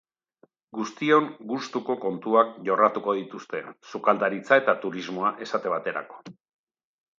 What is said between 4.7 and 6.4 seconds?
turismoa, esate baterako.